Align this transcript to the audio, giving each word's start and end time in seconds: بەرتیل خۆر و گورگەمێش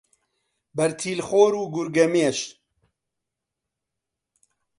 بەرتیل 0.77 1.19
خۆر 1.27 1.51
و 1.59 1.63
گورگەمێش 1.75 2.39